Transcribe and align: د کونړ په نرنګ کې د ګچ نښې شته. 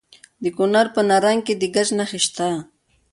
د 0.43 0.45
کونړ 0.57 0.85
په 0.95 1.01
نرنګ 1.09 1.41
کې 1.47 1.53
د 1.61 1.63
ګچ 1.75 1.89
نښې 1.99 2.19
شته. 2.25 2.47